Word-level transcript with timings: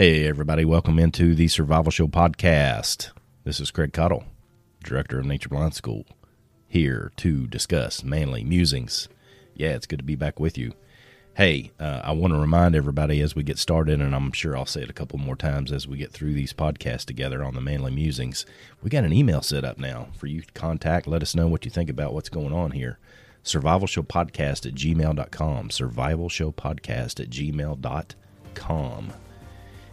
Hey, 0.00 0.26
everybody, 0.26 0.64
welcome 0.64 0.98
into 0.98 1.34
the 1.34 1.46
Survival 1.48 1.92
Show 1.92 2.08
podcast. 2.08 3.10
This 3.44 3.60
is 3.60 3.70
Craig 3.70 3.92
Caudill, 3.92 4.24
Director 4.82 5.18
of 5.18 5.26
Nature 5.26 5.50
Reliance 5.50 5.76
School, 5.76 6.06
here 6.66 7.12
to 7.18 7.46
discuss 7.46 8.02
manly 8.02 8.42
musings. 8.42 9.10
Yeah, 9.54 9.74
it's 9.74 9.84
good 9.84 9.98
to 9.98 10.02
be 10.02 10.14
back 10.14 10.40
with 10.40 10.56
you. 10.56 10.72
Hey, 11.34 11.72
uh, 11.78 12.00
I 12.02 12.12
want 12.12 12.32
to 12.32 12.40
remind 12.40 12.74
everybody 12.74 13.20
as 13.20 13.36
we 13.36 13.42
get 13.42 13.58
started, 13.58 14.00
and 14.00 14.14
I'm 14.14 14.32
sure 14.32 14.56
I'll 14.56 14.64
say 14.64 14.80
it 14.80 14.88
a 14.88 14.94
couple 14.94 15.18
more 15.18 15.36
times 15.36 15.70
as 15.70 15.86
we 15.86 15.98
get 15.98 16.12
through 16.12 16.32
these 16.32 16.54
podcasts 16.54 17.04
together 17.04 17.44
on 17.44 17.52
the 17.52 17.60
manly 17.60 17.90
musings. 17.90 18.46
We 18.82 18.88
got 18.88 19.04
an 19.04 19.12
email 19.12 19.42
set 19.42 19.66
up 19.66 19.76
now 19.76 20.08
for 20.16 20.28
you 20.28 20.40
to 20.40 20.52
contact. 20.54 21.08
Let 21.08 21.20
us 21.20 21.34
know 21.34 21.46
what 21.46 21.66
you 21.66 21.70
think 21.70 21.90
about 21.90 22.14
what's 22.14 22.30
going 22.30 22.54
on 22.54 22.70
here. 22.70 22.98
Survival 23.42 23.86
Show 23.86 24.04
Podcast 24.04 24.64
at 24.64 24.72
gmail.com. 24.76 25.68
Survival 25.68 26.30
Show 26.30 26.52
Podcast 26.52 27.20
at 27.20 27.28
gmail.com. 27.28 29.12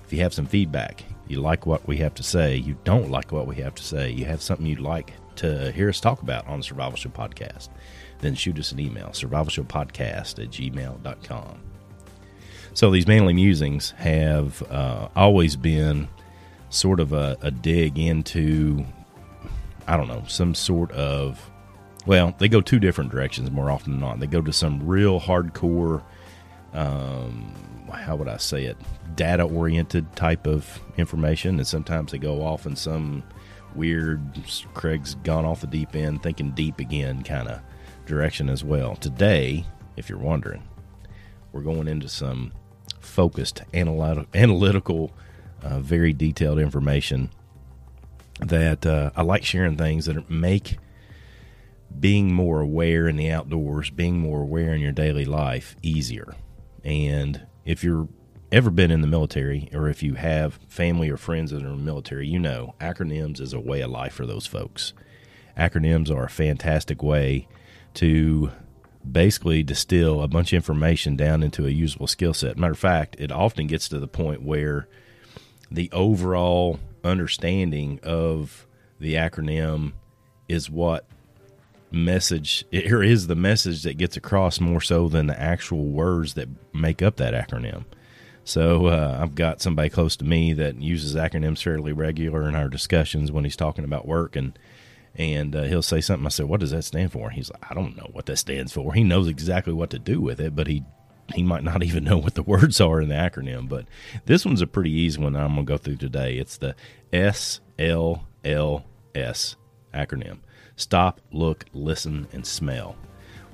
If 0.08 0.14
you 0.14 0.20
have 0.20 0.34
some 0.34 0.46
feedback, 0.46 1.04
you 1.28 1.42
like 1.42 1.66
what 1.66 1.86
we 1.86 1.98
have 1.98 2.14
to 2.16 2.24
say, 2.24 2.56
you 2.56 2.78
don't 2.86 3.12
like 3.12 3.34
what 3.34 3.46
we 3.46 3.58
have 3.58 3.76
to 3.76 3.84
say, 3.84 4.10
you 4.10 4.24
have 4.24 4.42
something 4.42 4.66
you'd 4.66 4.80
like 4.80 5.12
to 5.36 5.70
hear 5.74 5.90
us 5.90 6.00
talk 6.00 6.22
about 6.22 6.48
on 6.48 6.60
the 6.60 6.64
Survival 6.64 6.96
Show 6.96 7.10
Podcast, 7.10 7.68
then 8.20 8.34
shoot 8.34 8.58
us 8.58 8.72
an 8.72 8.80
email, 8.80 9.10
survivalshowpodcast 9.10 10.42
at 10.42 10.50
gmail.com. 10.50 11.60
So 12.74 12.90
these 12.90 13.06
manly 13.06 13.34
musings 13.34 13.92
have 13.98 14.64
uh, 14.72 15.10
always 15.14 15.58
been 15.58 16.08
sort 16.70 17.02
of 17.02 17.12
a, 17.12 17.36
a 17.42 17.52
dig 17.52 18.00
into, 18.00 18.86
I 19.88 19.98
don't 19.98 20.08
know, 20.08 20.24
some 20.26 20.56
sort 20.56 20.90
of, 20.94 21.52
well, 22.06 22.34
they 22.38 22.48
go 22.48 22.62
two 22.62 22.80
different 22.80 23.12
directions 23.12 23.52
more 23.52 23.70
often 23.70 23.92
than 23.92 24.00
not. 24.00 24.22
They 24.22 24.28
go 24.28 24.42
to 24.42 24.54
some 24.54 24.88
real 24.88 25.20
hardcore, 25.20 26.02
um, 26.72 27.52
how 27.96 28.16
would 28.16 28.28
I 28.28 28.38
say 28.38 28.66
it, 28.66 28.78
data 29.16 29.44
oriented 29.44 30.16
type 30.16 30.48
of 30.48 30.80
information, 30.98 31.58
and 31.58 31.68
sometimes 31.68 32.12
they 32.12 32.18
go 32.18 32.42
off 32.44 32.66
in 32.66 32.76
some 32.76 33.24
weird, 33.76 34.22
Craig's 34.74 35.16
gone 35.16 35.46
off 35.46 35.62
the 35.62 35.68
deep 35.68 35.96
end, 35.96 36.24
thinking 36.24 36.52
deep 36.52 36.80
again 36.80 37.24
kind 37.24 37.48
of 37.48 37.62
direction 38.06 38.50
as 38.50 38.64
well. 38.64 38.96
Today, 38.96 39.66
if 39.96 40.10
you're 40.10 40.18
wondering, 40.18 40.68
we're 41.52 41.62
going 41.62 41.88
into 41.88 42.10
some 42.10 42.52
focused, 43.00 43.62
analytical, 43.74 44.28
analytical 44.34 45.12
uh, 45.64 45.80
very 45.80 46.14
detailed 46.14 46.60
information 46.60 47.30
that 48.40 48.86
uh, 48.86 49.12
I 49.16 49.24
like 49.24 49.44
sharing 49.44 49.78
things 49.78 50.06
that 50.06 50.30
make 50.30 50.78
being 52.00 52.34
more 52.34 52.62
aware 52.62 53.08
in 53.08 53.16
the 53.16 53.32
outdoors, 53.32 53.90
being 53.90 54.20
more 54.20 54.42
aware 54.42 54.74
in 54.74 54.82
your 54.82 54.92
daily 54.92 55.26
life 55.26 55.76
easier. 55.82 56.36
And 56.84 57.48
if 57.68 57.84
you're 57.84 58.08
ever 58.50 58.72
been 58.72 58.92
in 58.92 59.02
the 59.02 59.08
military 59.08 59.70
or 59.74 59.90
if 59.90 60.02
you 60.02 60.14
have 60.14 60.58
family 60.70 61.10
or 61.10 61.18
friends 61.18 61.52
that 61.52 61.62
are 61.62 61.68
in 61.68 61.78
the 61.78 61.84
military, 61.84 62.26
you 62.26 62.40
know 62.40 62.74
acronyms 62.80 63.42
is 63.42 63.52
a 63.52 63.60
way 63.60 63.82
of 63.82 63.92
life 63.92 64.14
for 64.14 64.26
those 64.26 64.48
folks. 64.48 64.94
Acronyms 65.58 66.10
are 66.10 66.24
a 66.24 66.30
fantastic 66.30 67.04
way 67.04 67.46
to 67.96 68.52
basically 69.10 69.64
distill 69.64 70.22
a 70.22 70.30
bunch 70.30 70.54
of 70.54 70.58
information 70.58 71.18
down 71.18 71.44
into 71.44 71.68
a 71.68 71.70
usable 71.70 72.08
skill 72.08 72.34
set. 72.34 72.58
Matter 72.58 72.72
of 72.72 72.80
fact, 72.80 73.18
it 73.20 73.34
often 73.34 73.68
gets 73.68 73.90
to 73.90 74.00
the 74.00 74.08
point 74.08 74.42
where 74.44 74.88
the 75.70 75.90
overall 75.92 76.80
understanding 77.04 78.00
of 78.02 78.66
the 78.98 79.16
acronym 79.16 79.92
is 80.48 80.70
what 80.70 81.06
message 81.92 82.66
or 82.74 83.02
is 83.02 83.28
the 83.28 83.36
message 83.36 83.84
that 83.84 83.98
gets 83.98 84.18
across 84.18 84.60
more 84.60 84.82
so 84.82 85.08
than 85.08 85.28
the 85.28 85.40
actual 85.40 85.86
words 85.86 86.34
that 86.34 86.50
make 86.74 87.02
up 87.02 87.18
that 87.18 87.34
acronym. 87.34 87.86
So 88.44 88.88
uh, 88.88 89.20
I've 89.22 89.36
got 89.36 89.62
somebody 89.62 89.90
close 89.90 90.16
to 90.18 90.26
me 90.26 90.54
that 90.54 90.82
uses 90.82 91.16
acronyms 91.16 91.62
fairly 91.62 91.92
regular 91.92 92.48
in 92.48 92.56
our 92.56 92.70
discussions 92.70 93.30
when 93.30 93.44
he's 93.44 93.58
talking 93.58 93.84
about 93.84 94.08
work, 94.08 94.38
and 94.38 94.58
and 95.16 95.54
uh, 95.54 95.64
he'll 95.64 95.82
say 95.82 96.00
something. 96.00 96.26
I 96.26 96.30
said, 96.30 96.46
"What 96.46 96.62
does 96.62 96.72
that 96.72 96.84
stand 96.84 97.12
for?" 97.12 97.30
He's 97.30 97.52
like, 97.52 97.70
"I 97.70 97.74
don't 97.74 97.98
know 97.98 98.10
what 98.14 98.26
that 98.28 98.38
stands 98.38 98.72
for." 98.72 98.94
He 98.94 99.04
knows 99.04 99.28
exactly 99.28 99.74
what 99.74 99.90
to 99.90 100.00
do 100.00 100.22
with 100.22 100.40
it, 100.40 100.56
but 100.56 100.68
he 100.68 100.86
he 101.36 101.44
might 101.44 101.66
not 101.66 101.84
even 101.84 102.06
know 102.06 102.18
what 102.18 102.36
the 102.36 102.44
words 102.44 102.80
are 102.80 103.02
in 103.02 103.10
the 103.10 103.16
acronym. 103.16 103.68
But 103.68 103.86
this 104.26 104.46
one's 104.46 104.62
a 104.62 104.68
pretty 104.68 104.92
easy 104.92 105.22
one. 105.22 105.36
I'm 105.36 105.56
gonna 105.56 105.64
go 105.64 105.78
through 105.78 105.98
today. 105.98 106.38
It's 106.38 106.56
the 106.58 106.74
S 107.12 107.60
L 107.78 108.26
L 108.46 108.86
S 109.14 109.58
acronym: 109.94 110.38
Stop, 110.78 111.20
Look, 111.32 111.66
Listen, 111.74 112.28
and 112.32 112.46
Smell. 112.46 112.96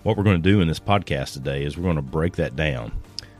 What 0.03 0.17
we're 0.17 0.25
going 0.25 0.43
to 0.43 0.49
do 0.49 0.59
in 0.59 0.67
this 0.67 0.79
podcast 0.79 1.31
today 1.31 1.63
is 1.63 1.77
we're 1.77 1.83
going 1.83 1.95
to 1.95 2.01
break 2.01 2.35
that 2.35 2.57
down. 2.57 2.91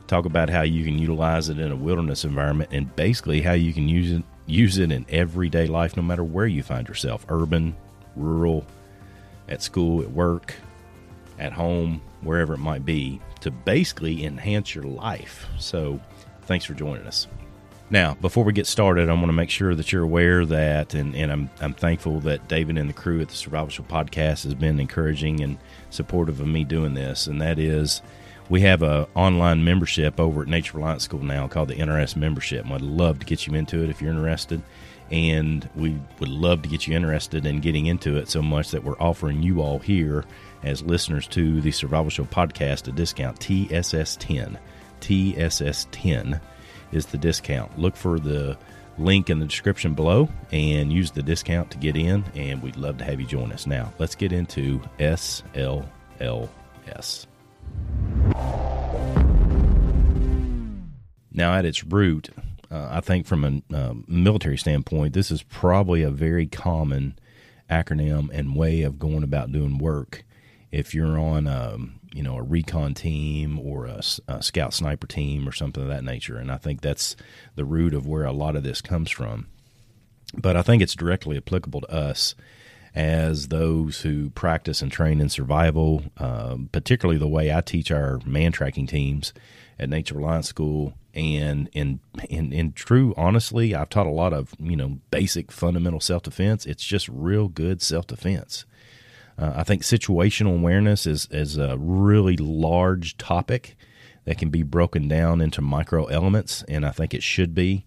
Talk 0.06 0.24
about 0.24 0.48
how 0.48 0.62
you 0.62 0.84
can 0.84 0.98
utilize 0.98 1.50
it 1.50 1.58
in 1.58 1.70
a 1.70 1.76
wilderness 1.76 2.24
environment 2.24 2.70
and 2.72 2.96
basically 2.96 3.42
how 3.42 3.52
you 3.52 3.72
can 3.74 3.88
use 3.88 4.10
it 4.10 4.24
use 4.46 4.76
it 4.78 4.92
in 4.92 5.06
everyday 5.08 5.66
life 5.66 5.96
no 5.96 6.02
matter 6.02 6.22
where 6.22 6.46
you 6.46 6.62
find 6.62 6.86
yourself 6.86 7.24
urban 7.30 7.74
rural 8.14 8.62
at 9.48 9.62
school 9.62 10.02
at 10.02 10.10
work 10.10 10.54
at 11.38 11.50
home 11.50 12.02
wherever 12.20 12.52
it 12.52 12.58
might 12.58 12.84
be 12.84 13.18
to 13.40 13.50
basically 13.50 14.24
enhance 14.24 14.74
your 14.74 14.84
life. 14.84 15.46
So 15.58 16.00
thanks 16.42 16.64
for 16.64 16.74
joining 16.74 17.06
us 17.06 17.26
now 17.94 18.14
before 18.14 18.44
we 18.44 18.52
get 18.52 18.66
started 18.66 19.08
i 19.08 19.12
want 19.12 19.26
to 19.26 19.32
make 19.32 19.48
sure 19.48 19.74
that 19.74 19.92
you're 19.92 20.02
aware 20.02 20.44
that 20.44 20.94
and, 20.94 21.14
and 21.14 21.30
I'm, 21.30 21.48
I'm 21.60 21.74
thankful 21.74 22.20
that 22.20 22.48
david 22.48 22.76
and 22.76 22.88
the 22.88 22.94
crew 22.94 23.20
at 23.20 23.28
the 23.28 23.36
survival 23.36 23.70
show 23.70 23.84
podcast 23.84 24.44
has 24.44 24.54
been 24.54 24.80
encouraging 24.80 25.40
and 25.40 25.56
supportive 25.90 26.40
of 26.40 26.46
me 26.48 26.64
doing 26.64 26.94
this 26.94 27.26
and 27.28 27.40
that 27.40 27.58
is 27.58 28.02
we 28.50 28.60
have 28.60 28.82
a 28.82 29.08
online 29.14 29.64
membership 29.64 30.20
over 30.20 30.42
at 30.42 30.48
Nature 30.48 30.76
Reliance 30.76 31.04
School 31.04 31.22
now 31.22 31.48
called 31.48 31.68
the 31.68 31.76
NRS 31.76 32.14
membership. 32.14 32.64
And 32.64 32.74
I'd 32.74 32.82
love 32.82 33.18
to 33.20 33.26
get 33.26 33.46
you 33.46 33.54
into 33.54 33.82
it 33.82 33.88
if 33.88 34.02
you're 34.02 34.12
interested. 34.12 34.60
And 35.10 35.68
we 35.74 35.98
would 36.18 36.28
love 36.28 36.62
to 36.62 36.68
get 36.68 36.86
you 36.86 36.94
interested 36.94 37.46
in 37.46 37.60
getting 37.60 37.86
into 37.86 38.16
it 38.18 38.28
so 38.28 38.42
much 38.42 38.70
that 38.72 38.84
we're 38.84 38.98
offering 38.98 39.42
you 39.42 39.62
all 39.62 39.78
here 39.78 40.24
as 40.62 40.82
listeners 40.82 41.26
to 41.28 41.60
the 41.60 41.70
Survival 41.70 42.10
Show 42.10 42.24
podcast 42.24 42.88
a 42.88 42.92
discount 42.92 43.38
TSS10. 43.40 44.58
TSS10 45.00 46.40
is 46.92 47.06
the 47.06 47.18
discount. 47.18 47.78
Look 47.78 47.96
for 47.96 48.18
the 48.18 48.56
link 48.98 49.30
in 49.30 49.40
the 49.40 49.46
description 49.46 49.94
below 49.94 50.28
and 50.52 50.92
use 50.92 51.10
the 51.10 51.22
discount 51.22 51.70
to 51.72 51.78
get 51.78 51.96
in. 51.96 52.24
And 52.34 52.62
we'd 52.62 52.76
love 52.76 52.98
to 52.98 53.04
have 53.04 53.20
you 53.20 53.26
join 53.26 53.52
us. 53.52 53.66
Now, 53.66 53.92
let's 53.98 54.14
get 54.14 54.32
into 54.32 54.80
SLLS. 54.98 55.88
Now, 61.36 61.54
at 61.54 61.64
its 61.64 61.82
root, 61.82 62.30
uh, 62.70 62.88
I 62.90 63.00
think 63.00 63.26
from 63.26 63.62
a 63.70 63.76
uh, 63.76 63.94
military 64.06 64.56
standpoint, 64.56 65.14
this 65.14 65.30
is 65.30 65.42
probably 65.42 66.02
a 66.02 66.10
very 66.10 66.46
common 66.46 67.18
acronym 67.68 68.30
and 68.32 68.54
way 68.54 68.82
of 68.82 68.98
going 68.98 69.24
about 69.24 69.50
doing 69.50 69.78
work. 69.78 70.24
If 70.70 70.94
you're 70.94 71.18
on, 71.18 71.46
um, 71.46 72.00
you 72.14 72.22
know, 72.22 72.36
a 72.36 72.42
recon 72.42 72.94
team 72.94 73.58
or 73.58 73.86
a, 73.86 74.00
a 74.28 74.40
scout 74.40 74.72
sniper 74.72 75.08
team 75.08 75.48
or 75.48 75.52
something 75.52 75.82
of 75.82 75.88
that 75.88 76.04
nature, 76.04 76.36
and 76.36 76.50
I 76.50 76.58
think 76.58 76.80
that's 76.80 77.16
the 77.56 77.64
root 77.64 77.92
of 77.92 78.06
where 78.06 78.24
a 78.24 78.32
lot 78.32 78.54
of 78.54 78.62
this 78.62 78.80
comes 78.80 79.10
from. 79.10 79.48
But 80.32 80.56
I 80.56 80.62
think 80.62 80.80
it's 80.80 80.94
directly 80.94 81.36
applicable 81.36 81.80
to 81.80 81.90
us 81.90 82.36
as 82.94 83.48
those 83.48 84.02
who 84.02 84.30
practice 84.30 84.80
and 84.80 84.92
train 84.92 85.20
in 85.20 85.28
survival, 85.28 86.04
uh, 86.16 86.56
particularly 86.70 87.18
the 87.18 87.26
way 87.26 87.52
I 87.52 87.60
teach 87.60 87.90
our 87.90 88.20
man 88.24 88.52
tracking 88.52 88.86
teams 88.86 89.32
at 89.76 89.88
Nature 89.88 90.14
Reliance 90.14 90.46
School. 90.46 90.94
And 91.14 91.68
in, 91.72 91.98
in 92.28 92.52
in 92.52 92.72
true, 92.72 93.12
honestly, 93.16 93.74
I've 93.74 93.88
taught 93.88 94.06
a 94.06 94.10
lot 94.10 94.32
of 94.32 94.54
you 94.60 94.76
know 94.76 94.98
basic 95.10 95.50
fundamental 95.50 96.00
self 96.00 96.22
defense. 96.22 96.64
It's 96.64 96.84
just 96.84 97.08
real 97.08 97.48
good 97.48 97.82
self 97.82 98.06
defense. 98.06 98.64
Uh, 99.38 99.52
I 99.56 99.64
think 99.64 99.82
situational 99.82 100.54
awareness 100.56 101.06
is 101.06 101.28
is 101.30 101.56
a 101.58 101.76
really 101.78 102.36
large 102.36 103.16
topic 103.16 103.76
that 104.24 104.38
can 104.38 104.50
be 104.50 104.62
broken 104.62 105.08
down 105.08 105.40
into 105.40 105.60
micro 105.60 106.06
elements, 106.06 106.62
and 106.68 106.86
I 106.86 106.90
think 106.90 107.14
it 107.14 107.22
should 107.22 107.54
be. 107.54 107.84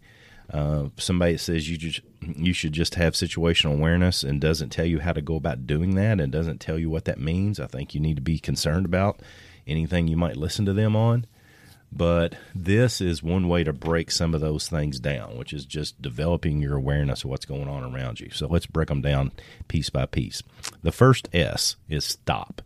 Uh, 0.52 0.88
somebody 0.98 1.38
says 1.38 1.70
you 1.70 1.78
just 1.78 2.02
you 2.22 2.54
should 2.54 2.74
just 2.74 2.96
have 2.96 3.14
situational 3.14 3.74
awareness 3.74 4.24
and 4.24 4.40
doesn't 4.40 4.70
tell 4.70 4.86
you 4.86 5.00
how 5.00 5.14
to 5.14 5.22
go 5.22 5.36
about 5.36 5.68
doing 5.68 5.96
that 5.96 6.20
and 6.20 6.32
doesn't 6.32 6.62
tell 6.62 6.80
you 6.80 6.90
what 6.90 7.06
that 7.06 7.20
means. 7.20 7.60
I 7.60 7.68
think 7.68 7.94
you 7.94 8.00
need 8.02 8.16
to 8.16 8.22
be 8.22 8.40
concerned 8.40 8.86
about 8.86 9.22
anything 9.66 10.08
you 10.08 10.18
might 10.18 10.38
listen 10.38 10.66
to 10.66 10.74
them 10.74 10.96
on. 10.96 11.26
But 11.92 12.36
this 12.54 13.02
is 13.02 13.24
one 13.24 13.48
way 13.48 13.64
to 13.64 13.74
break 13.74 14.12
some 14.12 14.36
of 14.36 14.42
those 14.42 14.68
things 14.68 15.00
down, 15.00 15.38
which 15.38 15.54
is 15.54 15.66
just 15.66 16.02
developing 16.02 16.62
your 16.62 16.76
awareness 16.76 17.24
of 17.24 17.30
what's 17.30 17.46
going 17.46 17.68
on 17.68 17.84
around 17.84 18.20
you. 18.20 18.30
So 18.32 18.48
let's 18.48 18.66
break 18.66 18.90
them 18.90 19.02
down 19.02 19.32
piece 19.68 19.90
by 19.90 20.06
piece. 20.06 20.44
The 20.84 20.92
first 20.92 21.30
S 21.34 21.76
is 21.90 22.06
stop. 22.06 22.62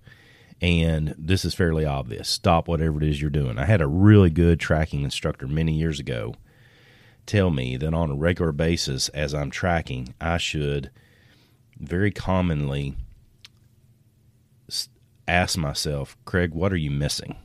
And 0.62 1.16
this 1.18 1.46
is 1.46 1.54
fairly 1.54 1.86
obvious. 1.86 2.30
Stop 2.30 2.68
whatever 2.68 2.98
it 2.98 3.08
is 3.08 3.22
you're 3.22 3.30
doing. 3.30 3.58
I 3.58 3.66
had 3.66 3.82
a 3.82 3.88
really 3.88 4.30
good 4.30 4.60
tracking 4.60 5.04
instructor 5.04 5.48
many 5.48 5.74
years 5.74 6.00
ago 6.00 6.36
tell 7.26 7.50
me 7.50 7.78
that 7.78 7.94
on 7.94 8.12
a 8.12 8.16
regular 8.16 8.52
basis, 8.52 9.10
as 9.10 9.34
I'm 9.34 9.52
tracking, 9.52 10.14
I 10.20 10.38
should 10.38 10.92
very 11.80 12.12
commonly 12.12 12.96
ask 15.28 15.58
myself, 15.58 16.18
Craig, 16.26 16.54
what 16.54 16.74
are 16.74 16.78
you 16.78 16.92
missing? 16.92 17.38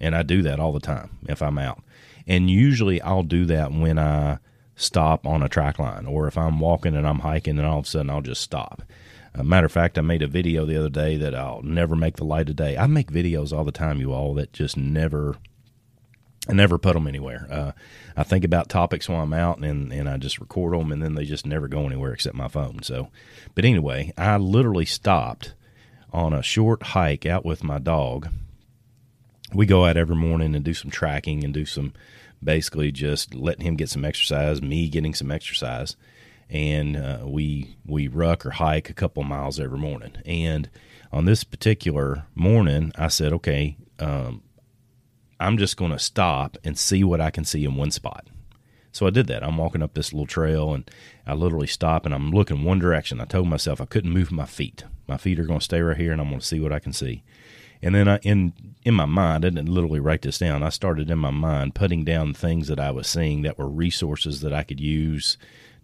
And 0.00 0.16
I 0.16 0.22
do 0.22 0.42
that 0.42 0.58
all 0.58 0.72
the 0.72 0.80
time 0.80 1.18
if 1.28 1.42
I'm 1.42 1.58
out. 1.58 1.82
And 2.26 2.50
usually 2.50 3.00
I'll 3.02 3.22
do 3.22 3.44
that 3.46 3.72
when 3.72 3.98
I 3.98 4.38
stop 4.76 5.26
on 5.26 5.42
a 5.42 5.48
track 5.48 5.78
line 5.78 6.06
or 6.06 6.26
if 6.26 6.38
I'm 6.38 6.58
walking 6.58 6.96
and 6.96 7.06
I'm 7.06 7.18
hiking 7.18 7.58
and 7.58 7.66
all 7.66 7.80
of 7.80 7.84
a 7.84 7.88
sudden 7.88 8.10
I'll 8.10 8.22
just 8.22 8.40
stop. 8.40 8.82
A 9.34 9.44
matter 9.44 9.66
of 9.66 9.72
fact, 9.72 9.98
I 9.98 10.00
made 10.00 10.22
a 10.22 10.26
video 10.26 10.64
the 10.64 10.76
other 10.76 10.88
day 10.88 11.16
that 11.18 11.34
I'll 11.34 11.62
never 11.62 11.94
make 11.94 12.16
the 12.16 12.24
light 12.24 12.48
of 12.48 12.56
day. 12.56 12.76
I 12.76 12.86
make 12.86 13.12
videos 13.12 13.52
all 13.56 13.64
the 13.64 13.72
time, 13.72 14.00
you 14.00 14.12
all, 14.12 14.34
that 14.34 14.52
just 14.52 14.76
never, 14.76 15.36
I 16.48 16.52
never 16.52 16.78
put 16.78 16.94
them 16.94 17.06
anywhere. 17.06 17.46
Uh, 17.48 17.72
I 18.16 18.24
think 18.24 18.44
about 18.44 18.68
topics 18.68 19.08
while 19.08 19.22
I'm 19.22 19.32
out 19.32 19.58
and, 19.58 19.92
and 19.92 20.08
I 20.08 20.16
just 20.16 20.40
record 20.40 20.72
them 20.74 20.90
and 20.90 21.02
then 21.02 21.14
they 21.14 21.24
just 21.24 21.46
never 21.46 21.68
go 21.68 21.86
anywhere 21.86 22.12
except 22.12 22.34
my 22.34 22.48
phone. 22.48 22.82
So, 22.82 23.10
but 23.54 23.64
anyway, 23.64 24.12
I 24.18 24.36
literally 24.36 24.86
stopped 24.86 25.54
on 26.12 26.32
a 26.32 26.42
short 26.42 26.82
hike 26.82 27.24
out 27.24 27.44
with 27.44 27.62
my 27.62 27.78
dog 27.78 28.28
we 29.54 29.66
go 29.66 29.84
out 29.84 29.96
every 29.96 30.16
morning 30.16 30.54
and 30.54 30.64
do 30.64 30.74
some 30.74 30.90
tracking 30.90 31.44
and 31.44 31.52
do 31.52 31.64
some 31.64 31.92
basically 32.42 32.90
just 32.90 33.34
letting 33.34 33.66
him 33.66 33.76
get 33.76 33.88
some 33.88 34.04
exercise, 34.04 34.62
me 34.62 34.88
getting 34.88 35.14
some 35.14 35.30
exercise, 35.30 35.96
and 36.48 36.96
uh, 36.96 37.20
we 37.24 37.76
we 37.84 38.08
ruck 38.08 38.44
or 38.46 38.50
hike 38.50 38.90
a 38.90 38.94
couple 38.94 39.22
miles 39.22 39.60
every 39.60 39.78
morning. 39.78 40.16
And 40.24 40.70
on 41.12 41.24
this 41.24 41.44
particular 41.44 42.26
morning, 42.34 42.92
I 42.96 43.08
said, 43.08 43.32
okay, 43.34 43.76
um, 43.98 44.42
I'm 45.38 45.58
just 45.58 45.76
going 45.76 45.92
to 45.92 45.98
stop 45.98 46.56
and 46.64 46.78
see 46.78 47.02
what 47.02 47.20
I 47.20 47.30
can 47.30 47.44
see 47.44 47.64
in 47.64 47.76
one 47.76 47.90
spot. 47.90 48.28
So 48.92 49.06
I 49.06 49.10
did 49.10 49.26
that. 49.28 49.44
I'm 49.44 49.56
walking 49.56 49.82
up 49.82 49.94
this 49.94 50.12
little 50.12 50.26
trail 50.26 50.74
and 50.74 50.90
I 51.26 51.34
literally 51.34 51.66
stop 51.66 52.04
and 52.04 52.14
I'm 52.14 52.30
looking 52.30 52.64
one 52.64 52.78
direction. 52.78 53.20
I 53.20 53.24
told 53.24 53.48
myself 53.48 53.80
I 53.80 53.86
couldn't 53.86 54.12
move 54.12 54.32
my 54.32 54.46
feet. 54.46 54.84
My 55.06 55.16
feet 55.16 55.38
are 55.38 55.44
going 55.44 55.60
to 55.60 55.64
stay 55.64 55.80
right 55.80 55.96
here 55.96 56.12
and 56.12 56.20
I'm 56.20 56.28
going 56.28 56.40
to 56.40 56.46
see 56.46 56.60
what 56.60 56.72
I 56.72 56.80
can 56.80 56.92
see. 56.92 57.22
And 57.82 57.94
then 57.94 58.08
I, 58.08 58.18
in 58.18 58.52
in 58.84 58.94
my 58.94 59.06
mind, 59.06 59.44
I 59.44 59.50
didn't 59.50 59.68
literally 59.68 60.00
write 60.00 60.22
this 60.22 60.38
down. 60.38 60.62
I 60.62 60.68
started 60.68 61.10
in 61.10 61.18
my 61.18 61.30
mind 61.30 61.74
putting 61.74 62.04
down 62.04 62.34
things 62.34 62.68
that 62.68 62.80
I 62.80 62.90
was 62.90 63.06
seeing 63.06 63.42
that 63.42 63.58
were 63.58 63.68
resources 63.68 64.40
that 64.40 64.52
I 64.52 64.62
could 64.62 64.80
use 64.80 65.36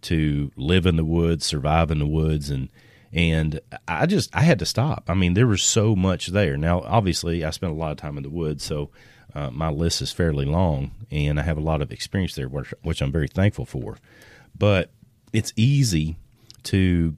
to 0.03 0.51
live 0.57 0.87
in 0.87 0.97
the 0.97 1.05
woods, 1.05 1.47
survive 1.47 1.91
in 1.91 1.99
the 1.99 2.07
woods, 2.07 2.51
and 2.51 2.69
and 3.13 3.61
I 3.89 4.07
just 4.07 4.35
I 4.35 4.43
had 4.43 4.59
to 4.59 4.67
stop. 4.67 5.05
I 5.09 5.15
mean, 5.15 5.35
there 5.35 5.47
was 5.47 5.63
so 5.63 5.97
much 5.97 6.29
there. 6.29 6.57
Now, 6.57 6.83
obviously, 6.83 7.45
I 7.45 7.51
spent 7.51 7.73
a 7.73 7.77
lot 7.77 7.93
of 7.93 7.97
time 7.97 8.17
in 8.17 8.23
the 8.23 8.31
woods, 8.31 8.65
so 8.65 8.91
uh, 9.35 9.51
my 9.51 9.71
list 9.71 10.03
is 10.03 10.13
fairly 10.13 10.45
long, 10.45 10.93
and 11.11 11.39
I 11.39 11.43
have 11.43 11.59
a 11.59 11.63
lot 11.63 11.83
of 11.83 11.93
experience 11.93 12.35
there, 12.35 12.49
which, 12.49 12.73
which 12.83 13.01
I'm 13.03 13.13
very 13.13 13.29
thankful 13.29 13.67
for. 13.67 13.99
But 14.59 14.91
it's 15.33 15.53
easy 15.57 16.17
to 16.65 17.17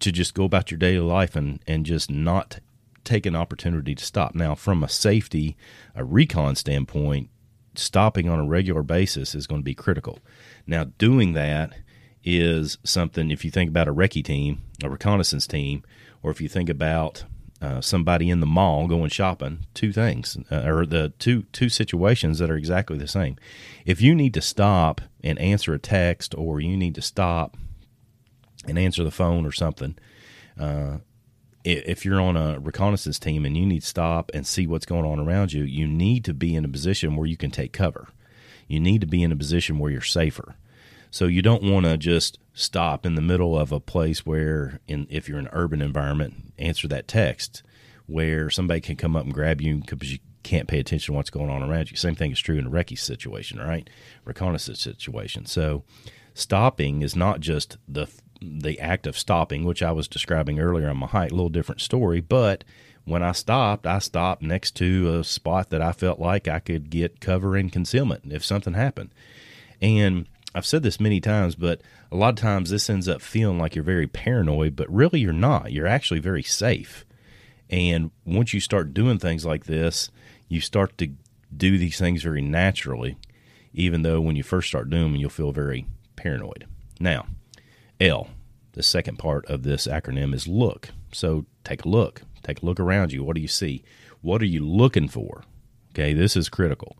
to 0.00 0.12
just 0.12 0.34
go 0.34 0.44
about 0.44 0.70
your 0.70 0.78
daily 0.78 1.00
life 1.00 1.34
and 1.34 1.60
and 1.66 1.84
just 1.84 2.10
not 2.10 2.60
take 3.08 3.26
an 3.26 3.36
opportunity 3.36 3.94
to 3.94 4.04
stop. 4.04 4.34
Now, 4.34 4.54
from 4.54 4.84
a 4.84 4.88
safety, 4.88 5.56
a 5.94 6.04
recon 6.04 6.54
standpoint, 6.56 7.30
stopping 7.74 8.28
on 8.28 8.40
a 8.40 8.46
regular 8.46 8.82
basis 8.82 9.34
is 9.34 9.46
going 9.46 9.60
to 9.60 9.64
be 9.64 9.74
critical. 9.74 10.18
Now, 10.66 10.84
doing 10.98 11.32
that 11.34 11.72
is 12.24 12.78
something, 12.84 13.30
if 13.30 13.44
you 13.44 13.50
think 13.50 13.70
about 13.70 13.88
a 13.88 13.94
recce 13.94 14.24
team, 14.24 14.62
a 14.82 14.90
reconnaissance 14.90 15.46
team, 15.46 15.82
or 16.22 16.30
if 16.30 16.40
you 16.40 16.48
think 16.48 16.68
about 16.68 17.24
uh, 17.60 17.80
somebody 17.80 18.30
in 18.30 18.40
the 18.40 18.46
mall 18.46 18.86
going 18.86 19.10
shopping, 19.10 19.66
two 19.74 19.92
things, 19.92 20.36
uh, 20.50 20.62
or 20.64 20.86
the 20.86 21.12
two 21.18 21.42
two 21.52 21.68
situations 21.68 22.38
that 22.38 22.50
are 22.50 22.56
exactly 22.56 22.96
the 22.96 23.08
same. 23.08 23.36
If 23.84 24.00
you 24.00 24.14
need 24.14 24.34
to 24.34 24.40
stop 24.40 25.00
and 25.24 25.38
answer 25.38 25.74
a 25.74 25.78
text, 25.78 26.34
or 26.36 26.60
you 26.60 26.76
need 26.76 26.94
to 26.94 27.02
stop 27.02 27.56
and 28.66 28.78
answer 28.78 29.02
the 29.02 29.10
phone 29.10 29.44
or 29.44 29.52
something, 29.52 29.96
uh, 30.58 30.98
if 31.64 32.04
you're 32.04 32.20
on 32.20 32.36
a 32.36 32.58
reconnaissance 32.58 33.18
team 33.18 33.44
and 33.44 33.56
you 33.56 33.66
need 33.66 33.80
to 33.80 33.86
stop 33.86 34.30
and 34.32 34.46
see 34.46 34.66
what's 34.66 34.86
going 34.86 35.04
on 35.04 35.18
around 35.18 35.52
you, 35.52 35.64
you 35.64 35.86
need 35.86 36.24
to 36.24 36.34
be 36.34 36.54
in 36.54 36.64
a 36.64 36.68
position 36.68 37.16
where 37.16 37.26
you 37.26 37.36
can 37.36 37.50
take 37.50 37.72
cover. 37.72 38.08
You 38.66 38.80
need 38.80 39.00
to 39.00 39.06
be 39.06 39.22
in 39.22 39.32
a 39.32 39.36
position 39.36 39.78
where 39.78 39.90
you're 39.90 40.00
safer. 40.00 40.56
So 41.10 41.26
you 41.26 41.42
don't 41.42 41.62
want 41.62 41.86
to 41.86 41.96
just 41.96 42.38
stop 42.52 43.06
in 43.06 43.14
the 43.14 43.22
middle 43.22 43.58
of 43.58 43.72
a 43.72 43.80
place 43.80 44.26
where, 44.26 44.80
in, 44.86 45.06
if 45.10 45.28
you're 45.28 45.38
in 45.38 45.46
an 45.46 45.52
urban 45.54 45.80
environment, 45.80 46.52
answer 46.58 46.86
that 46.88 47.08
text 47.08 47.62
where 48.06 48.50
somebody 48.50 48.80
can 48.80 48.96
come 48.96 49.16
up 49.16 49.24
and 49.24 49.34
grab 49.34 49.60
you 49.60 49.76
because 49.76 50.12
you 50.12 50.18
can't 50.42 50.68
pay 50.68 50.78
attention 50.78 51.12
to 51.12 51.16
what's 51.16 51.30
going 51.30 51.50
on 51.50 51.62
around 51.62 51.90
you. 51.90 51.96
Same 51.96 52.14
thing 52.14 52.32
is 52.32 52.40
true 52.40 52.56
in 52.56 52.66
a 52.66 52.70
recce 52.70 52.98
situation, 52.98 53.58
right? 53.58 53.88
Reconnaissance 54.24 54.80
situation. 54.80 55.46
So 55.46 55.84
stopping 56.34 57.02
is 57.02 57.16
not 57.16 57.40
just 57.40 57.76
the 57.86 58.06
the 58.40 58.78
act 58.80 59.06
of 59.06 59.18
stopping, 59.18 59.64
which 59.64 59.82
I 59.82 59.92
was 59.92 60.08
describing 60.08 60.60
earlier 60.60 60.88
on 60.88 60.98
my 60.98 61.06
hike, 61.06 61.30
a 61.30 61.34
little 61.34 61.48
different 61.48 61.80
story. 61.80 62.20
But 62.20 62.64
when 63.04 63.22
I 63.22 63.32
stopped, 63.32 63.86
I 63.86 63.98
stopped 63.98 64.42
next 64.42 64.76
to 64.76 65.18
a 65.18 65.24
spot 65.24 65.70
that 65.70 65.82
I 65.82 65.92
felt 65.92 66.20
like 66.20 66.46
I 66.46 66.58
could 66.58 66.90
get 66.90 67.20
cover 67.20 67.56
and 67.56 67.72
concealment 67.72 68.32
if 68.32 68.44
something 68.44 68.74
happened. 68.74 69.10
And 69.80 70.26
I've 70.54 70.66
said 70.66 70.82
this 70.82 71.00
many 71.00 71.20
times, 71.20 71.54
but 71.54 71.80
a 72.10 72.16
lot 72.16 72.30
of 72.30 72.36
times 72.36 72.70
this 72.70 72.88
ends 72.88 73.08
up 73.08 73.20
feeling 73.20 73.58
like 73.58 73.74
you're 73.74 73.84
very 73.84 74.06
paranoid, 74.06 74.76
but 74.76 74.92
really 74.92 75.20
you're 75.20 75.32
not. 75.32 75.72
You're 75.72 75.86
actually 75.86 76.20
very 76.20 76.42
safe. 76.42 77.04
And 77.70 78.10
once 78.24 78.54
you 78.54 78.60
start 78.60 78.94
doing 78.94 79.18
things 79.18 79.44
like 79.44 79.66
this, 79.66 80.10
you 80.48 80.60
start 80.60 80.96
to 80.98 81.12
do 81.54 81.78
these 81.78 81.98
things 81.98 82.22
very 82.22 82.42
naturally, 82.42 83.18
even 83.72 84.02
though 84.02 84.20
when 84.20 84.36
you 84.36 84.42
first 84.42 84.68
start 84.68 84.90
doing 84.90 85.12
them, 85.12 85.16
you'll 85.16 85.30
feel 85.30 85.52
very 85.52 85.86
paranoid. 86.16 86.66
Now, 86.98 87.26
L, 88.00 88.28
the 88.72 88.82
second 88.82 89.18
part 89.18 89.44
of 89.46 89.64
this 89.64 89.86
acronym 89.86 90.32
is 90.34 90.46
look. 90.46 90.90
So 91.12 91.46
take 91.64 91.84
a 91.84 91.88
look. 91.88 92.22
Take 92.42 92.62
a 92.62 92.66
look 92.66 92.78
around 92.78 93.12
you. 93.12 93.24
What 93.24 93.34
do 93.34 93.42
you 93.42 93.48
see? 93.48 93.82
What 94.20 94.40
are 94.40 94.46
you 94.46 94.64
looking 94.64 95.08
for? 95.08 95.42
Okay, 95.90 96.12
this 96.12 96.36
is 96.36 96.48
critical. 96.48 96.96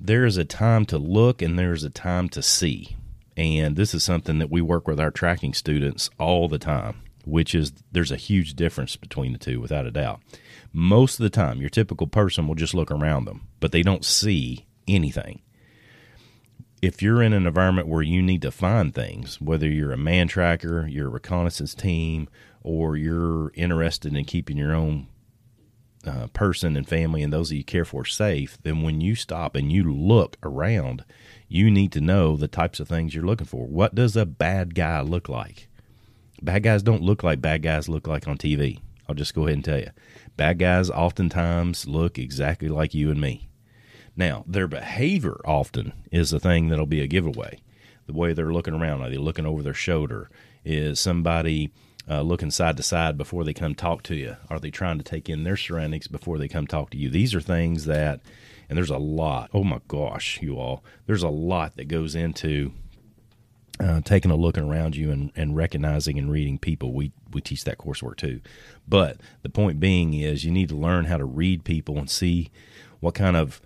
There 0.00 0.24
is 0.24 0.36
a 0.36 0.44
time 0.44 0.86
to 0.86 0.98
look 0.98 1.42
and 1.42 1.58
there's 1.58 1.84
a 1.84 1.90
time 1.90 2.28
to 2.30 2.42
see. 2.42 2.96
And 3.36 3.76
this 3.76 3.94
is 3.94 4.02
something 4.02 4.38
that 4.38 4.50
we 4.50 4.60
work 4.60 4.88
with 4.88 4.98
our 4.98 5.10
tracking 5.10 5.54
students 5.54 6.10
all 6.18 6.48
the 6.48 6.58
time, 6.58 7.02
which 7.24 7.54
is 7.54 7.72
there's 7.92 8.10
a 8.10 8.16
huge 8.16 8.54
difference 8.54 8.96
between 8.96 9.32
the 9.32 9.38
two, 9.38 9.60
without 9.60 9.86
a 9.86 9.90
doubt. 9.90 10.20
Most 10.72 11.18
of 11.18 11.22
the 11.22 11.30
time, 11.30 11.60
your 11.60 11.70
typical 11.70 12.06
person 12.06 12.46
will 12.46 12.54
just 12.54 12.74
look 12.74 12.90
around 12.90 13.26
them, 13.26 13.48
but 13.60 13.72
they 13.72 13.82
don't 13.82 14.04
see 14.04 14.66
anything 14.88 15.40
if 16.82 17.00
you're 17.00 17.22
in 17.22 17.32
an 17.32 17.46
environment 17.46 17.86
where 17.86 18.02
you 18.02 18.20
need 18.20 18.42
to 18.42 18.50
find 18.50 18.92
things, 18.92 19.40
whether 19.40 19.68
you're 19.68 19.92
a 19.92 19.96
man 19.96 20.26
tracker, 20.26 20.86
you're 20.88 21.06
a 21.06 21.10
reconnaissance 21.10 21.74
team, 21.74 22.28
or 22.60 22.96
you're 22.96 23.52
interested 23.54 24.14
in 24.14 24.24
keeping 24.24 24.56
your 24.56 24.74
own 24.74 25.06
uh, 26.04 26.26
person 26.32 26.76
and 26.76 26.88
family 26.88 27.22
and 27.22 27.32
those 27.32 27.50
that 27.50 27.56
you 27.56 27.62
care 27.62 27.84
for 27.84 28.04
safe, 28.04 28.58
then 28.64 28.82
when 28.82 29.00
you 29.00 29.14
stop 29.14 29.54
and 29.54 29.70
you 29.70 29.84
look 29.92 30.36
around, 30.42 31.04
you 31.46 31.70
need 31.70 31.92
to 31.92 32.00
know 32.00 32.36
the 32.36 32.48
types 32.48 32.80
of 32.80 32.88
things 32.88 33.14
you're 33.14 33.24
looking 33.24 33.46
for. 33.46 33.68
What 33.68 33.94
does 33.94 34.16
a 34.16 34.26
bad 34.26 34.74
guy 34.74 35.00
look 35.02 35.28
like? 35.28 35.68
Bad 36.42 36.64
guys 36.64 36.82
don't 36.82 37.02
look 37.02 37.22
like 37.22 37.40
bad 37.40 37.62
guys 37.62 37.88
look 37.88 38.08
like 38.08 38.26
on 38.26 38.36
TV. 38.36 38.80
I'll 39.08 39.14
just 39.14 39.34
go 39.34 39.42
ahead 39.42 39.54
and 39.54 39.64
tell 39.64 39.78
you. 39.78 39.90
Bad 40.36 40.58
guys 40.58 40.90
oftentimes 40.90 41.86
look 41.86 42.18
exactly 42.18 42.68
like 42.68 42.92
you 42.92 43.12
and 43.12 43.20
me. 43.20 43.48
Now, 44.16 44.44
their 44.46 44.66
behavior 44.66 45.40
often 45.44 45.92
is 46.10 46.30
the 46.30 46.40
thing 46.40 46.68
that'll 46.68 46.86
be 46.86 47.00
a 47.00 47.06
giveaway. 47.06 47.60
The 48.06 48.12
way 48.12 48.32
they're 48.32 48.52
looking 48.52 48.74
around, 48.74 49.02
are 49.02 49.10
they 49.10 49.16
looking 49.16 49.46
over 49.46 49.62
their 49.62 49.74
shoulder? 49.74 50.28
Is 50.64 51.00
somebody 51.00 51.72
uh, 52.08 52.22
looking 52.22 52.50
side 52.50 52.76
to 52.76 52.82
side 52.82 53.16
before 53.16 53.44
they 53.44 53.54
come 53.54 53.74
talk 53.74 54.02
to 54.04 54.14
you? 54.14 54.36
Are 54.50 54.58
they 54.58 54.70
trying 54.70 54.98
to 54.98 55.04
take 55.04 55.28
in 55.28 55.44
their 55.44 55.56
surroundings 55.56 56.08
before 56.08 56.38
they 56.38 56.48
come 56.48 56.66
talk 56.66 56.90
to 56.90 56.98
you? 56.98 57.08
These 57.08 57.34
are 57.34 57.40
things 57.40 57.86
that, 57.86 58.20
and 58.68 58.76
there's 58.76 58.90
a 58.90 58.98
lot. 58.98 59.50
Oh 59.54 59.64
my 59.64 59.80
gosh, 59.88 60.40
you 60.42 60.58
all, 60.58 60.84
there's 61.06 61.22
a 61.22 61.28
lot 61.28 61.76
that 61.76 61.88
goes 61.88 62.14
into 62.14 62.72
uh, 63.80 64.00
taking 64.02 64.30
a 64.30 64.36
look 64.36 64.58
around 64.58 64.96
you 64.96 65.10
and, 65.10 65.32
and 65.34 65.56
recognizing 65.56 66.18
and 66.18 66.30
reading 66.30 66.58
people. 66.58 66.92
We 66.92 67.12
we 67.32 67.40
teach 67.40 67.64
that 67.64 67.78
coursework 67.78 68.16
too. 68.16 68.40
But 68.86 69.18
the 69.42 69.48
point 69.48 69.80
being 69.80 70.14
is 70.14 70.44
you 70.44 70.50
need 70.50 70.68
to 70.68 70.76
learn 70.76 71.06
how 71.06 71.16
to 71.16 71.24
read 71.24 71.64
people 71.64 71.98
and 71.98 72.10
see 72.10 72.50
what 73.00 73.14
kind 73.14 73.36
of 73.36 73.60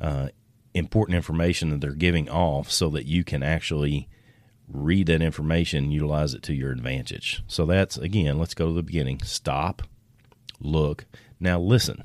uh, 0.00 0.28
important 0.74 1.16
information 1.16 1.70
that 1.70 1.80
they're 1.80 1.92
giving 1.92 2.28
off 2.28 2.70
so 2.70 2.88
that 2.90 3.06
you 3.06 3.24
can 3.24 3.42
actually 3.42 4.08
read 4.68 5.06
that 5.06 5.22
information 5.22 5.90
utilize 5.90 6.34
it 6.34 6.42
to 6.42 6.54
your 6.54 6.72
advantage. 6.72 7.42
So 7.46 7.66
that's 7.66 7.96
again, 7.96 8.38
let's 8.38 8.54
go 8.54 8.68
to 8.68 8.72
the 8.72 8.82
beginning. 8.82 9.20
Stop, 9.22 9.82
look, 10.60 11.04
now 11.38 11.60
listen. 11.60 12.04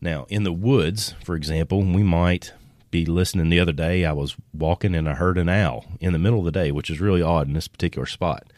Now, 0.00 0.26
in 0.28 0.42
the 0.42 0.52
woods, 0.52 1.14
for 1.22 1.36
example, 1.36 1.80
we 1.80 2.02
might 2.02 2.52
be 2.90 3.06
listening 3.06 3.48
the 3.48 3.60
other 3.60 3.72
day. 3.72 4.04
I 4.04 4.12
was 4.12 4.36
walking 4.52 4.94
and 4.94 5.08
I 5.08 5.14
heard 5.14 5.38
an 5.38 5.48
owl 5.48 5.86
in 6.00 6.12
the 6.12 6.18
middle 6.18 6.40
of 6.40 6.44
the 6.44 6.50
day, 6.50 6.72
which 6.72 6.90
is 6.90 7.00
really 7.00 7.22
odd 7.22 7.46
in 7.46 7.54
this 7.54 7.68
particular 7.68 8.06
spot. 8.06 8.52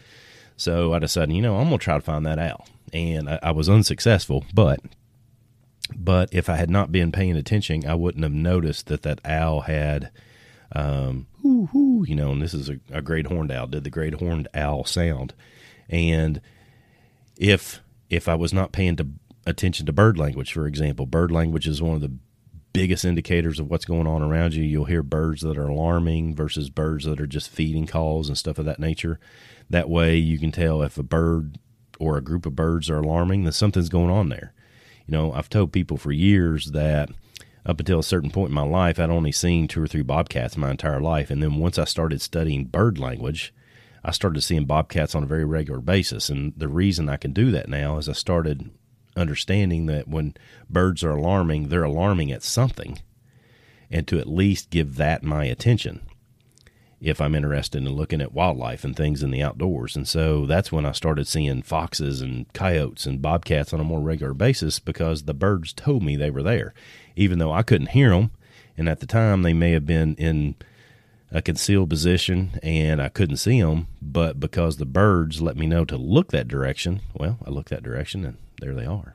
So 0.57 0.95
I 0.95 0.99
decided, 0.99 1.35
you 1.35 1.43
know, 1.43 1.57
I'm 1.57 1.69
going 1.69 1.79
to 1.79 1.85
try 1.85 1.97
to 1.97 2.01
find 2.01 2.25
that 2.25 2.39
owl. 2.39 2.67
And 2.93 3.29
I, 3.29 3.39
I 3.43 3.51
was 3.51 3.69
unsuccessful, 3.69 4.45
but 4.55 4.81
but 5.95 6.33
if 6.33 6.49
I 6.49 6.57
had 6.57 6.71
not 6.71 6.93
been 6.93 7.13
paying 7.13 7.37
attention, 7.37 7.87
I 7.87 7.95
wouldn't 7.95 8.25
have 8.25 8.33
noticed 8.33 8.87
that 8.87 9.03
that 9.03 9.21
owl 9.25 9.63
had, 9.63 10.11
um, 10.73 11.27
hoo, 11.43 11.67
hoo, 11.67 12.05
you 12.07 12.15
know, 12.15 12.33
and 12.33 12.41
this 12.41 12.55
is 12.55 12.69
a, 12.69 12.79
a 12.91 13.03
great 13.03 13.27
horned 13.27 13.53
owl, 13.53 13.67
did 13.67 13.85
the 13.85 13.91
great 13.91 14.15
horned 14.15 14.49
owl 14.55 14.85
sound. 14.85 15.35
And 15.89 16.41
if 17.37 17.81
if 18.09 18.29
I 18.29 18.35
was 18.35 18.53
not 18.53 18.73
paying 18.73 18.97
to 18.97 19.09
attention 19.47 19.87
to 19.87 19.93
bird 19.93 20.19
language, 20.19 20.53
for 20.53 20.67
example, 20.67 21.07
bird 21.07 21.31
language 21.31 21.67
is 21.67 21.83
one 21.83 21.95
of 21.95 22.01
the 22.01 22.13
biggest 22.73 23.05
indicators 23.05 23.61
of 23.61 23.71
what's 23.71 23.85
going 23.85 24.07
on 24.07 24.23
around 24.23 24.55
you. 24.55 24.63
You'll 24.63 24.85
hear 24.87 25.03
birds 25.03 25.43
that 25.43 25.57
are 25.57 25.69
alarming 25.69 26.35
versus 26.35 26.71
birds 26.71 27.05
that 27.05 27.21
are 27.21 27.27
just 27.27 27.49
feeding 27.49 27.87
calls 27.87 28.29
and 28.29 28.37
stuff 28.37 28.59
of 28.59 28.65
that 28.65 28.81
nature. 28.81 29.21
That 29.71 29.89
way, 29.89 30.17
you 30.17 30.39
can 30.39 30.53
tell 30.53 30.83
if 30.83 30.99
a 30.99 31.03
bird 31.03 31.59
or 31.99 32.17
a 32.17 32.23
group 32.23 32.47
of 32.47 32.57
birds 32.57 32.91
are 32.91 32.99
alarming, 32.99 33.45
then 33.45 33.53
something's 33.53 33.89
going 33.89 34.11
on 34.11 34.29
there. 34.29 34.53
You 35.07 35.13
know, 35.13 35.33
I've 35.33 35.49
told 35.49 35.73
people 35.73 35.97
for 35.97 36.13
years 36.13 36.73
that 36.73 37.11
up 37.67 37.81
until 37.81 37.99
a 37.99 38.05
certain 38.05 38.31
point 38.31 38.51
in 38.51 38.55
my 38.55 38.63
life, 38.63 38.99
I'd 38.99 39.11
only 39.11 39.33
seen 39.33 39.69
two 39.69 39.83
or 39.83 39.87
three 39.87 40.03
bobcats 40.03 40.57
my 40.57 40.71
entire 40.71 41.01
life. 41.01 41.31
And 41.31 41.43
then 41.43 41.57
once 41.57 41.79
I 41.79 41.85
started 41.85 42.21
studying 42.21 42.67
bird 42.67 42.99
language, 42.99 43.55
I 44.05 44.11
started 44.11 44.43
seeing 44.43 44.67
bobcats 44.67 45.15
on 45.15 45.23
a 45.23 45.27
very 45.27 45.45
regular 45.45 45.81
basis. 45.81 46.29
And 46.29 46.53
the 46.57 46.69
reason 46.69 47.09
I 47.09 47.17
can 47.17 47.33
do 47.33 47.51
that 47.53 47.69
now 47.69 47.97
is 47.99 48.09
I 48.09 48.13
started 48.13 48.71
understanding 49.17 49.87
that 49.87 50.09
when 50.09 50.35
birds 50.69 51.03
are 51.05 51.13
alarming, 51.13 51.69
they're 51.69 51.85
alarming 51.85 52.33
at 52.33 52.43
something, 52.43 52.99
and 53.91 54.07
to 54.09 54.19
at 54.19 54.29
least 54.29 54.71
give 54.71 54.97
that 54.97 55.23
my 55.23 55.45
attention 55.45 56.07
if 57.05 57.21
I'm 57.21 57.35
interested 57.35 57.83
in 57.83 57.89
looking 57.91 58.23
at 58.23 58.33
wildlife 58.33 58.83
and 58.83 58.97
things 58.97 59.23
in 59.23 59.31
the 59.31 59.43
outdoors. 59.43 59.95
And 59.95 60.09
so 60.09 60.47
that's 60.47 60.73
when 60.73 60.87
I 60.87 60.93
started 60.93 61.27
seeing 61.27 61.61
foxes 61.61 62.23
and 62.23 62.51
coyotes 62.55 63.05
and 63.05 63.21
bobcats 63.21 63.75
on 63.75 63.81
a 63.81 63.85
more 63.85 64.01
regular 64.01 64.33
basis 64.33 64.79
because 64.79 65.25
the 65.25 65.35
birds 65.35 65.75
told 65.75 66.03
me 66.03 66.17
they 66.17 66.31
were 66.31 66.43
there, 66.43 66.73
even 67.15 67.39
though 67.39 67.53
I 67.53 67.63
couldn't 67.63 67.89
hear 67.89 68.09
them. 68.11 68.31
And 68.79 68.89
at 68.89 69.01
the 69.01 69.07
time, 69.07 69.43
they 69.43 69.53
may 69.53 69.73
have 69.73 69.85
been 69.85 70.15
in 70.15 70.57
a 71.31 71.43
concealed 71.43 71.91
position 71.91 72.59
and 72.63 73.03
I 73.03 73.11
couldn't 73.11 73.37
see 73.37 73.61
them, 73.61 73.89
but 74.01 74.41
because 74.41 74.79
the 74.79 74.87
birds 74.87 75.43
let 75.43 75.57
me 75.59 75.67
know 75.67 75.85
to 75.85 75.99
look 75.99 76.31
that 76.31 76.49
direction, 76.49 77.03
well, 77.13 77.39
I 77.45 77.51
looked 77.51 77.69
that 77.69 77.83
direction 77.83 78.25
and 78.25 78.39
there 78.61 78.75
they 78.75 78.87
are. 78.87 79.15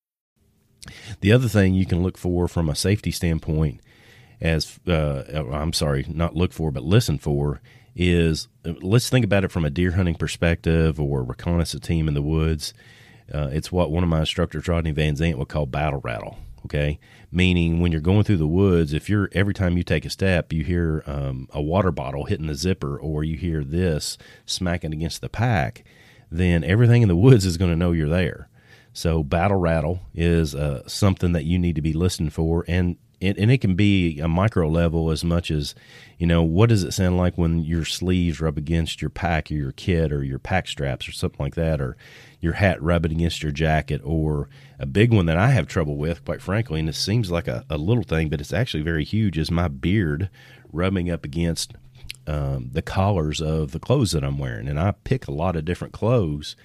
The 1.21 1.31
other 1.31 1.47
thing 1.47 1.73
you 1.73 1.85
can 1.85 2.03
look 2.03 2.17
for 2.17 2.47
from 2.47 2.69
a 2.69 2.75
safety 2.75 3.11
standpoint, 3.11 3.81
as 4.39 4.79
uh, 4.87 5.23
I'm 5.51 5.73
sorry, 5.73 6.05
not 6.07 6.35
look 6.35 6.53
for, 6.53 6.71
but 6.71 6.83
listen 6.83 7.17
for, 7.17 7.61
is 7.95 8.47
let's 8.63 9.09
think 9.09 9.25
about 9.25 9.43
it 9.43 9.51
from 9.51 9.65
a 9.65 9.69
deer 9.69 9.91
hunting 9.91 10.15
perspective 10.15 10.99
or 10.99 11.23
reconnaissance 11.23 11.85
team 11.85 12.07
in 12.07 12.13
the 12.13 12.21
woods. 12.21 12.73
Uh, 13.33 13.49
it's 13.51 13.71
what 13.71 13.91
one 13.91 14.03
of 14.03 14.09
my 14.09 14.21
instructors, 14.21 14.67
Rodney 14.67 14.91
Van 14.91 15.15
Zant, 15.15 15.37
would 15.37 15.49
call 15.49 15.65
battle 15.65 16.01
rattle. 16.03 16.37
Okay, 16.65 16.99
meaning 17.31 17.79
when 17.79 17.91
you're 17.91 18.01
going 18.01 18.23
through 18.23 18.37
the 18.37 18.45
woods, 18.45 18.93
if 18.93 19.09
you're 19.09 19.29
every 19.33 19.53
time 19.53 19.77
you 19.77 19.83
take 19.83 20.05
a 20.05 20.11
step, 20.11 20.53
you 20.53 20.63
hear 20.63 21.03
um, 21.07 21.47
a 21.51 21.61
water 21.61 21.91
bottle 21.91 22.25
hitting 22.25 22.45
the 22.45 22.53
zipper, 22.53 22.99
or 22.99 23.23
you 23.23 23.35
hear 23.35 23.63
this 23.63 24.17
smacking 24.45 24.93
against 24.93 25.21
the 25.21 25.29
pack, 25.29 25.83
then 26.29 26.63
everything 26.63 27.01
in 27.01 27.07
the 27.07 27.15
woods 27.27 27.45
is 27.45 27.57
going 27.57 27.71
to 27.71 27.77
know 27.77 27.91
you're 27.93 28.07
there. 28.07 28.47
So 28.93 29.23
battle 29.23 29.57
rattle 29.57 30.01
is 30.13 30.53
uh, 30.53 30.87
something 30.87 31.31
that 31.31 31.45
you 31.45 31.57
need 31.57 31.75
to 31.75 31.81
be 31.81 31.93
listening 31.93 32.29
for, 32.29 32.65
and 32.67 32.97
it, 33.21 33.37
and 33.37 33.51
it 33.51 33.59
can 33.59 33.75
be 33.75 34.19
a 34.19 34.27
micro 34.27 34.67
level 34.67 35.11
as 35.11 35.23
much 35.23 35.51
as 35.51 35.75
you 36.17 36.25
know 36.25 36.41
what 36.41 36.69
does 36.69 36.83
it 36.83 36.91
sound 36.91 37.17
like 37.17 37.37
when 37.37 37.59
your 37.59 37.85
sleeves 37.85 38.41
rub 38.41 38.57
against 38.57 39.01
your 39.01 39.11
pack 39.11 39.51
or 39.51 39.53
your 39.53 39.71
kit 39.71 40.11
or 40.11 40.23
your 40.23 40.39
pack 40.39 40.67
straps 40.67 41.07
or 41.07 41.11
something 41.11 41.39
like 41.39 41.55
that, 41.55 41.79
or 41.79 41.95
your 42.41 42.53
hat 42.53 42.81
rubbing 42.81 43.13
against 43.13 43.43
your 43.43 43.51
jacket, 43.51 44.01
or 44.03 44.49
a 44.79 44.85
big 44.85 45.13
one 45.13 45.27
that 45.27 45.37
I 45.37 45.51
have 45.51 45.67
trouble 45.67 45.95
with, 45.95 46.25
quite 46.25 46.41
frankly, 46.41 46.79
and 46.79 46.89
it 46.89 46.95
seems 46.95 47.31
like 47.31 47.47
a, 47.47 47.63
a 47.69 47.77
little 47.77 48.03
thing, 48.03 48.29
but 48.29 48.41
it's 48.41 48.53
actually 48.53 48.83
very 48.83 49.05
huge, 49.05 49.37
is 49.37 49.51
my 49.51 49.67
beard 49.67 50.29
rubbing 50.73 51.09
up 51.09 51.23
against 51.23 51.75
um, 52.27 52.69
the 52.71 52.81
collars 52.81 53.39
of 53.41 53.71
the 53.71 53.79
clothes 53.79 54.11
that 54.11 54.23
I'm 54.23 54.37
wearing, 54.37 54.67
and 54.67 54.79
I 54.79 54.91
pick 55.03 55.27
a 55.27 55.31
lot 55.31 55.55
of 55.55 55.65
different 55.65 55.93
clothes 55.93 56.55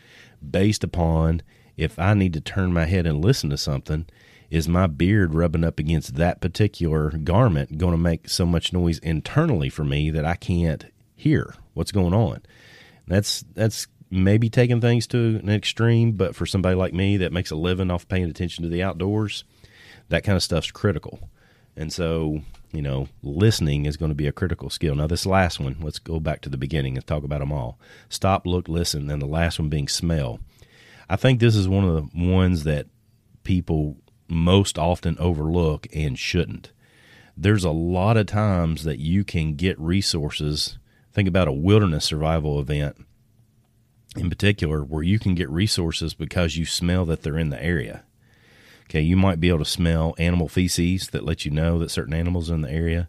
based 0.48 0.82
upon 0.82 1.42
if 1.76 1.98
I 1.98 2.14
need 2.14 2.32
to 2.34 2.40
turn 2.40 2.72
my 2.72 2.86
head 2.86 3.06
and 3.06 3.24
listen 3.24 3.50
to 3.50 3.56
something, 3.56 4.06
is 4.50 4.68
my 4.68 4.86
beard 4.86 5.34
rubbing 5.34 5.64
up 5.64 5.78
against 5.78 6.14
that 6.16 6.40
particular 6.40 7.10
garment 7.10 7.78
going 7.78 7.92
to 7.92 7.98
make 7.98 8.28
so 8.28 8.46
much 8.46 8.72
noise 8.72 8.98
internally 9.00 9.68
for 9.68 9.84
me 9.84 10.10
that 10.10 10.24
I 10.24 10.34
can't 10.34 10.86
hear 11.14 11.54
what's 11.74 11.92
going 11.92 12.14
on? 12.14 12.42
That's 13.06 13.44
that's 13.54 13.86
maybe 14.10 14.48
taking 14.48 14.80
things 14.80 15.06
to 15.08 15.40
an 15.42 15.48
extreme, 15.48 16.12
but 16.12 16.36
for 16.36 16.46
somebody 16.46 16.76
like 16.76 16.94
me 16.94 17.16
that 17.18 17.32
makes 17.32 17.50
a 17.50 17.56
living 17.56 17.90
off 17.90 18.08
paying 18.08 18.30
attention 18.30 18.62
to 18.62 18.70
the 18.70 18.82
outdoors, 18.82 19.44
that 20.08 20.24
kind 20.24 20.36
of 20.36 20.42
stuff's 20.42 20.70
critical. 20.70 21.28
And 21.76 21.92
so, 21.92 22.40
you 22.72 22.80
know, 22.80 23.08
listening 23.22 23.84
is 23.84 23.96
going 23.96 24.10
to 24.10 24.14
be 24.14 24.26
a 24.26 24.32
critical 24.32 24.70
skill. 24.70 24.94
Now, 24.94 25.06
this 25.06 25.26
last 25.26 25.60
one, 25.60 25.76
let's 25.80 25.98
go 25.98 26.20
back 26.20 26.40
to 26.42 26.48
the 26.48 26.56
beginning 26.56 26.96
and 26.96 27.06
talk 27.06 27.24
about 27.24 27.40
them 27.40 27.52
all. 27.52 27.78
Stop, 28.08 28.46
look, 28.46 28.68
listen, 28.68 29.10
and 29.10 29.20
the 29.20 29.26
last 29.26 29.58
one 29.58 29.68
being 29.68 29.88
smell. 29.88 30.40
I 31.08 31.16
think 31.16 31.40
this 31.40 31.56
is 31.56 31.68
one 31.68 31.84
of 31.84 31.94
the 31.94 32.28
ones 32.28 32.64
that 32.64 32.86
people 33.44 33.96
most 34.28 34.78
often 34.78 35.16
overlook 35.18 35.86
and 35.94 36.18
shouldn't. 36.18 36.72
There's 37.36 37.64
a 37.64 37.70
lot 37.70 38.16
of 38.16 38.26
times 38.26 38.84
that 38.84 38.98
you 38.98 39.22
can 39.22 39.54
get 39.54 39.78
resources. 39.78 40.78
Think 41.12 41.28
about 41.28 41.48
a 41.48 41.52
wilderness 41.52 42.04
survival 42.04 42.58
event 42.58 43.06
in 44.16 44.30
particular, 44.30 44.82
where 44.82 45.02
you 45.02 45.18
can 45.18 45.34
get 45.34 45.48
resources 45.50 46.14
because 46.14 46.56
you 46.56 46.64
smell 46.64 47.04
that 47.06 47.22
they're 47.22 47.38
in 47.38 47.50
the 47.50 47.62
area. 47.62 48.02
Okay, 48.84 49.00
you 49.00 49.16
might 49.16 49.40
be 49.40 49.48
able 49.48 49.58
to 49.58 49.64
smell 49.64 50.14
animal 50.18 50.48
feces 50.48 51.08
that 51.08 51.24
let 51.24 51.44
you 51.44 51.50
know 51.50 51.78
that 51.78 51.90
certain 51.90 52.14
animals 52.14 52.50
are 52.50 52.54
in 52.54 52.60
the 52.60 52.70
area. 52.70 53.08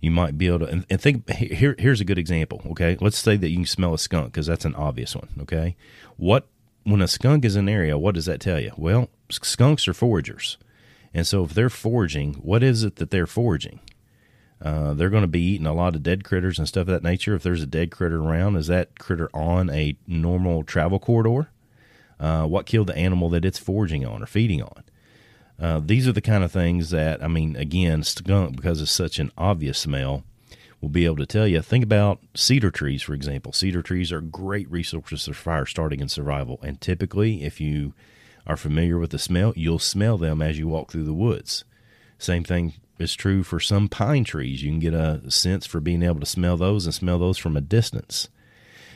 You 0.00 0.10
might 0.10 0.36
be 0.36 0.48
able 0.48 0.60
to, 0.60 0.66
and, 0.66 0.86
and 0.90 1.00
think 1.00 1.30
here. 1.30 1.74
Here's 1.78 2.00
a 2.00 2.04
good 2.04 2.18
example. 2.18 2.60
Okay, 2.70 2.96
let's 3.00 3.18
say 3.18 3.36
that 3.36 3.48
you 3.48 3.56
can 3.56 3.66
smell 3.66 3.94
a 3.94 3.98
skunk 3.98 4.32
because 4.32 4.46
that's 4.46 4.66
an 4.66 4.74
obvious 4.74 5.16
one. 5.16 5.28
Okay, 5.42 5.76
what 6.16 6.46
when 6.84 7.02
a 7.02 7.08
skunk 7.08 7.44
is 7.44 7.56
in 7.56 7.68
an 7.68 7.74
area, 7.74 7.98
what 7.98 8.14
does 8.14 8.26
that 8.26 8.40
tell 8.40 8.60
you? 8.60 8.72
Well, 8.76 9.10
skunks 9.30 9.88
are 9.88 9.94
foragers. 9.94 10.56
And 11.12 11.26
so 11.26 11.44
if 11.44 11.54
they're 11.54 11.70
foraging, 11.70 12.34
what 12.34 12.62
is 12.62 12.84
it 12.84 12.96
that 12.96 13.10
they're 13.10 13.26
foraging? 13.26 13.80
Uh, 14.60 14.94
they're 14.94 15.10
going 15.10 15.22
to 15.22 15.28
be 15.28 15.42
eating 15.42 15.66
a 15.66 15.74
lot 15.74 15.94
of 15.94 16.02
dead 16.02 16.24
critters 16.24 16.58
and 16.58 16.66
stuff 16.66 16.82
of 16.82 16.86
that 16.88 17.02
nature. 17.02 17.34
If 17.34 17.42
there's 17.42 17.62
a 17.62 17.66
dead 17.66 17.90
critter 17.90 18.22
around, 18.22 18.56
is 18.56 18.68
that 18.68 18.98
critter 18.98 19.28
on 19.34 19.70
a 19.70 19.96
normal 20.06 20.62
travel 20.62 20.98
corridor? 20.98 21.50
Uh, 22.18 22.46
what 22.46 22.66
killed 22.66 22.86
the 22.86 22.96
animal 22.96 23.28
that 23.30 23.44
it's 23.44 23.58
foraging 23.58 24.06
on 24.06 24.22
or 24.22 24.26
feeding 24.26 24.62
on? 24.62 24.84
Uh, 25.60 25.80
these 25.84 26.08
are 26.08 26.12
the 26.12 26.20
kind 26.20 26.42
of 26.42 26.50
things 26.50 26.90
that, 26.90 27.22
I 27.22 27.28
mean, 27.28 27.56
again, 27.56 28.02
skunk, 28.02 28.56
because 28.56 28.80
it's 28.80 28.90
such 28.90 29.18
an 29.18 29.30
obvious 29.36 29.78
smell, 29.78 30.24
will 30.84 30.90
be 30.90 31.06
able 31.06 31.16
to 31.16 31.26
tell 31.26 31.48
you. 31.48 31.62
Think 31.62 31.82
about 31.82 32.20
cedar 32.34 32.70
trees, 32.70 33.02
for 33.02 33.14
example. 33.14 33.52
Cedar 33.52 33.82
trees 33.82 34.12
are 34.12 34.20
great 34.20 34.70
resources 34.70 35.24
for 35.24 35.32
fire 35.32 35.66
starting 35.66 36.02
and 36.02 36.10
survival. 36.10 36.60
And 36.62 36.78
typically, 36.80 37.42
if 37.42 37.58
you 37.58 37.94
are 38.46 38.56
familiar 38.56 38.98
with 38.98 39.10
the 39.10 39.18
smell, 39.18 39.54
you'll 39.56 39.78
smell 39.78 40.18
them 40.18 40.42
as 40.42 40.58
you 40.58 40.68
walk 40.68 40.90
through 40.90 41.04
the 41.04 41.14
woods. 41.14 41.64
Same 42.18 42.44
thing 42.44 42.74
is 42.98 43.14
true 43.14 43.42
for 43.42 43.58
some 43.58 43.88
pine 43.88 44.24
trees. 44.24 44.62
You 44.62 44.72
can 44.72 44.78
get 44.78 44.92
a 44.92 45.30
sense 45.30 45.64
for 45.64 45.80
being 45.80 46.02
able 46.02 46.20
to 46.20 46.26
smell 46.26 46.58
those 46.58 46.84
and 46.84 46.94
smell 46.94 47.18
those 47.18 47.38
from 47.38 47.56
a 47.56 47.62
distance. 47.62 48.28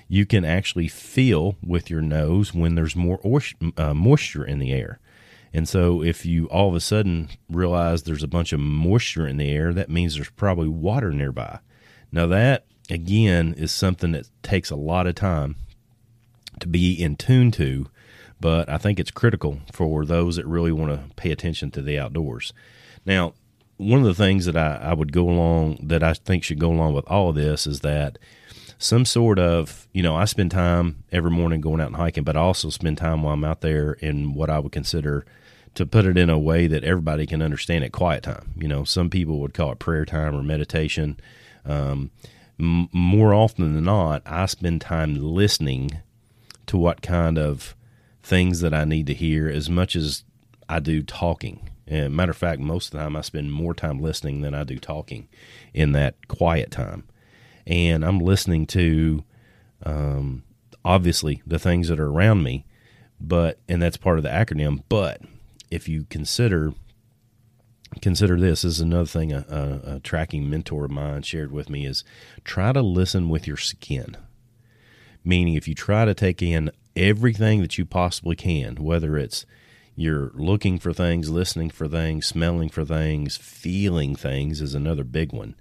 You 0.07 0.27
can 0.27 0.45
actually 0.45 0.89
feel 0.89 1.57
with 1.67 1.89
your 1.89 2.03
nose 2.03 2.53
when 2.53 2.75
there's 2.75 2.97
more 2.97 3.19
uh, 3.79 3.95
moisture 3.95 4.45
in 4.45 4.59
the 4.59 4.73
air. 4.73 5.01
And 5.55 5.67
so, 5.67 6.03
if 6.03 6.27
you 6.27 6.47
all 6.49 6.69
of 6.69 6.75
a 6.75 6.81
sudden 6.81 7.31
realize 7.49 8.03
there's 8.03 8.23
a 8.23 8.29
bunch 8.29 8.53
of 8.53 8.61
moisture 8.61 9.27
in 9.27 9.39
the 9.39 9.51
air, 9.51 9.73
that 9.73 9.89
means 9.89 10.15
there's 10.15 10.29
probably 10.31 10.69
water 10.69 11.11
nearby. 11.11 11.61
Now, 12.11 12.27
that 12.27 12.67
again 12.91 13.55
is 13.57 13.73
something 13.73 14.13
that 14.13 14.29
takes 14.43 14.71
a 14.71 14.77
lot 14.77 15.07
of 15.07 15.15
time 15.15 15.57
to 16.61 16.67
be 16.67 16.93
in 16.93 17.17
tune 17.17 17.51
to, 17.53 17.87
but 18.41 18.69
I 18.69 18.79
think 18.79 18.99
it's 18.99 19.11
critical 19.11 19.61
for 19.73 20.05
those 20.05 20.37
that 20.37 20.47
really 20.47 20.73
want 20.73 20.93
to 20.93 21.15
pay 21.17 21.31
attention 21.31 21.71
to 21.73 21.83
the 21.83 21.99
outdoors. 21.99 22.53
Now, 23.05 23.35
one 23.77 24.01
of 24.01 24.07
the 24.07 24.15
things 24.15 24.47
that 24.47 24.57
I, 24.57 24.77
I 24.77 24.95
would 24.95 25.13
go 25.13 25.29
along 25.29 25.79
that 25.83 26.03
I 26.03 26.15
think 26.15 26.45
should 26.45 26.59
go 26.59 26.71
along 26.71 26.95
with 26.95 27.07
all 27.07 27.31
of 27.31 27.37
this 27.37 27.67
is 27.67 27.81
that 27.81 28.19
some 28.79 29.05
sort 29.05 29.39
of, 29.39 29.89
you 29.93 30.03
know, 30.03 30.17
I 30.17 30.25
spend 30.25 30.53
time 30.53 31.05
every 31.11 31.31
morning 31.31 31.61
going 31.61 31.81
out 31.81 31.89
and 31.89 31.97
hiking, 31.97 32.25
but 32.25 32.37
I 32.37 32.41
also 32.41 32.71
spend 32.71 32.99
time 32.99 33.23
while 33.23 33.35
I'm 33.35 33.45
out 33.45 33.61
there 33.61 33.93
in 33.95 34.35
what 34.35 34.51
I 34.51 34.59
would 34.59 34.73
consider 34.73 35.27
to 35.75 35.87
put 35.87 36.07
it 36.07 36.17
in 36.17 36.31
a 36.31 36.39
way 36.39 36.67
that 36.67 36.85
everybody 36.85 37.27
can 37.27 37.43
understand 37.43 37.85
it 37.85 37.93
quiet 37.93 38.23
time. 38.25 38.53
You 38.57 38.69
know, 38.69 38.85
some 38.85 39.11
people 39.11 39.41
would 39.41 39.55
call 39.55 39.73
it 39.73 39.79
prayer 39.79 40.05
time 40.05 40.35
or 40.35 40.43
meditation. 40.43 41.19
Um, 41.69 42.11
m- 42.59 42.89
more 42.93 43.33
often 43.35 43.75
than 43.75 43.85
not, 43.85 44.23
I 44.27 44.47
spend 44.47 44.81
time 44.81 45.15
listening 45.17 45.91
to 46.67 46.77
what 46.77 47.03
kind 47.03 47.39
of 47.39 47.77
things 48.23 48.61
that 48.61 48.75
I 48.75 48.85
need 48.85 49.07
to 49.07 49.15
hear 49.15 49.49
as 49.49 49.71
much 49.71 49.95
as 49.95 50.25
I 50.69 50.81
do 50.81 51.03
talking. 51.03 51.71
And 51.87 52.15
matter 52.15 52.31
of 52.31 52.37
fact, 52.37 52.61
most 52.61 52.87
of 52.87 52.93
the 52.93 52.99
time 52.99 53.17
I 53.17 53.23
spend 53.23 53.53
more 53.53 53.75
time 53.75 54.01
listening 54.01 54.43
than 54.43 54.55
I 54.55 54.65
do 54.65 54.79
talking 54.79 55.29
in 55.73 55.93
that 55.93 56.29
quiet 56.29 56.71
time. 56.71 57.05
And 57.67 58.05
I'm 58.05 58.19
listening 58.19 58.67
to 58.69 59.25
um, 59.85 60.43
obviously 60.85 61.43
the 61.47 61.59
things 61.59 61.89
that 61.89 62.01
are 62.01 62.09
around 62.11 62.43
me, 62.43 62.67
but 63.21 63.59
and 63.69 63.81
that's 63.81 63.97
part 63.97 64.19
of 64.19 64.25
the 64.25 64.31
acronym. 64.31 64.83
But 64.89 65.23
if 65.71 65.89
you 65.89 66.05
consider 66.11 66.75
consider 67.99 68.39
this, 68.39 68.63
this 68.63 68.75
is 68.75 68.81
another 68.81 69.07
thing 69.07 69.33
a, 69.33 69.45
a, 69.49 69.97
a 69.97 70.01
tracking 70.01 70.49
mentor 70.49 70.85
of 70.85 70.91
mine 70.91 71.23
shared 71.23 71.53
with 71.53 71.71
me 71.71 71.87
is 71.87 72.05
try 72.45 72.73
to 72.73 72.83
listen 72.83 73.29
with 73.29 73.47
your 73.47 73.57
skin. 73.57 74.17
Meaning, 75.25 75.55
if 75.55 75.69
you 75.69 75.75
try 75.75 76.05
to 76.05 76.15
take 76.15 76.41
in 76.41 76.71
everything 76.97 77.61
that 77.61 77.79
you 77.79 77.85
possibly 77.85 78.37
can, 78.37 78.77
whether 78.77 79.17
it's 79.17 79.45
you're 79.95 80.31
looking 80.35 80.79
for 80.79 80.93
things, 80.93 81.29
listening 81.29 81.71
for 81.71 81.89
things, 81.89 82.25
smelling 82.25 82.69
for 82.69 82.85
things, 82.85 83.37
feeling 83.37 84.15
things 84.15 84.61
is 84.61 84.75
another 84.75 85.03
big 85.05 85.33
one. 85.33 85.57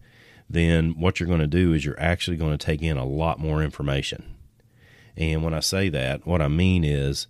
Then 0.50 0.91
what 1.00 1.20
you're 1.20 1.27
going 1.27 1.39
to 1.39 1.48
do 1.48 1.74
is 1.74 1.84
you're 1.84 2.00
actually 2.00 2.38
going 2.38 2.56
to 2.56 2.65
take 2.65 2.82
in 2.82 2.98
a 2.98 3.06
lot 3.06 3.39
more 3.39 3.63
information. 3.63 4.36
And 5.17 5.44
when 5.44 5.56
I 5.56 5.60
say 5.60 5.89
that, 5.89 6.27
what 6.27 6.41
I 6.41 6.48
mean 6.48 6.84
is 6.84 7.25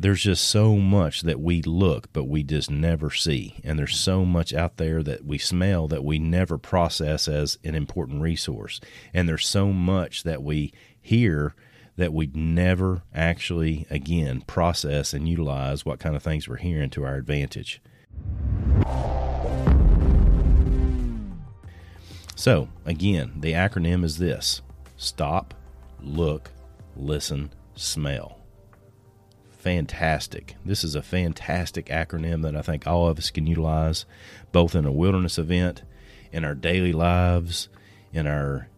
there's 0.00 0.22
just 0.22 0.44
so 0.46 0.76
much 0.76 1.20
that 1.20 1.40
we 1.40 1.60
look, 1.60 2.10
but 2.14 2.24
we 2.24 2.42
just 2.42 2.70
never 2.70 3.10
see. 3.10 3.60
And 3.62 3.78
there's 3.78 3.98
so 3.98 4.24
much 4.24 4.54
out 4.54 4.78
there 4.78 5.02
that 5.02 5.26
we 5.26 5.36
smell 5.36 5.88
that 5.88 6.02
we 6.02 6.18
never 6.18 6.56
process 6.56 7.28
as 7.28 7.58
an 7.64 7.74
important 7.74 8.22
resource. 8.22 8.80
And 9.12 9.28
there's 9.28 9.46
so 9.46 9.74
much 9.74 10.22
that 10.22 10.42
we 10.42 10.72
hear 11.02 11.54
that 11.96 12.14
we 12.14 12.30
never 12.32 13.02
actually, 13.14 13.86
again, 13.90 14.40
process 14.40 15.12
and 15.12 15.28
utilize 15.28 15.84
what 15.84 16.00
kind 16.00 16.16
of 16.16 16.22
things 16.22 16.48
we're 16.48 16.56
hearing 16.56 16.88
to 16.90 17.04
our 17.04 17.16
advantage. 17.16 17.82
So, 22.34 22.70
again, 22.86 23.32
the 23.40 23.52
acronym 23.52 24.02
is 24.02 24.16
this 24.16 24.62
stop, 24.96 25.52
look, 26.00 26.52
listen, 26.96 27.52
smell. 27.74 28.39
Fantastic. 29.60 30.56
This 30.64 30.82
is 30.82 30.94
a 30.94 31.02
fantastic 31.02 31.86
acronym 31.86 32.42
that 32.42 32.56
I 32.56 32.62
think 32.62 32.86
all 32.86 33.08
of 33.08 33.18
us 33.18 33.30
can 33.30 33.46
utilize 33.46 34.06
both 34.52 34.74
in 34.74 34.86
a 34.86 34.92
wilderness 34.92 35.38
event, 35.38 35.82
in 36.32 36.44
our 36.44 36.54
daily 36.54 36.92
lives, 36.92 37.68
in 38.12 38.26
our 38.26 38.68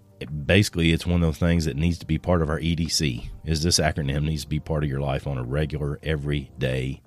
basically 0.45 0.93
it's 0.93 1.07
one 1.07 1.23
of 1.23 1.29
those 1.29 1.39
things 1.39 1.65
that 1.65 1.77
needs 1.77 1.99
to 1.99 2.07
be 2.07 2.19
part 2.19 2.43
of 2.43 2.51
our 2.51 2.59
EDC. 2.59 3.31
Is 3.45 3.63
this 3.63 3.79
acronym 3.79 4.25
needs 4.25 4.43
to 4.43 4.49
be 4.49 4.61
part 4.61 4.83
of 4.83 4.91
your 4.91 5.01
life 5.01 5.27
on 5.27 5.39
a 5.39 5.45
regular, 5.45 6.01
everyday 6.03 7.01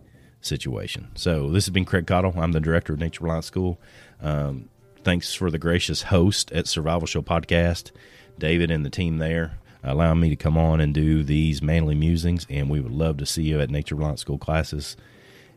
situation. 0.45 1.09
So 1.15 1.49
this 1.49 1.65
has 1.65 1.73
been 1.73 1.85
Craig 1.85 2.05
Caudill. 2.05 2.37
I'm 2.37 2.53
the 2.53 2.61
director 2.61 2.93
of 2.93 2.99
Nature 2.99 3.23
Reliance 3.23 3.47
School. 3.47 3.79
Um, 4.21 4.69
thanks 5.03 5.33
for 5.33 5.51
the 5.51 5.57
gracious 5.57 6.03
host 6.03 6.51
at 6.51 6.67
Survival 6.67 7.07
Show 7.07 7.21
Podcast, 7.21 7.91
David 8.39 8.71
and 8.71 8.85
the 8.85 8.89
team 8.89 9.17
there, 9.17 9.57
allowing 9.85 10.19
me 10.19 10.29
to 10.29 10.35
come 10.35 10.57
on 10.57 10.81
and 10.81 10.93
do 10.93 11.23
these 11.23 11.61
manly 11.61 11.95
musings. 11.95 12.45
And 12.49 12.69
we 12.69 12.79
would 12.79 12.91
love 12.91 13.17
to 13.17 13.25
see 13.25 13.43
you 13.43 13.59
at 13.59 13.69
Nature 13.69 13.95
Reliance 13.95 14.21
School 14.21 14.37
classes, 14.37 14.97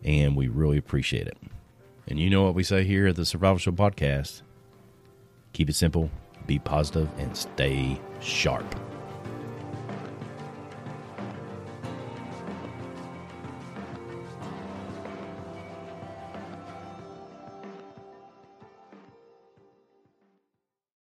and 0.04 0.36
we 0.36 0.48
really 0.48 0.78
appreciate 0.78 1.26
it. 1.26 1.38
And 2.06 2.18
you 2.18 2.30
know 2.30 2.44
what 2.44 2.54
we 2.54 2.62
say 2.62 2.84
here 2.84 3.06
at 3.06 3.16
the 3.16 3.26
Survival 3.26 3.58
Show 3.58 3.72
Podcast 3.72 4.42
keep 5.52 5.68
it 5.68 5.74
simple, 5.74 6.08
be 6.46 6.58
positive, 6.58 7.08
and 7.18 7.36
stay 7.36 8.00
sharp. 8.20 8.64